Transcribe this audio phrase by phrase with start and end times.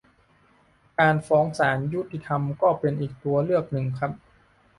[0.99, 4.11] การฟ้องศาลยุติธรรมก็เป็นอีกตัวเลือกหนึ่งครับ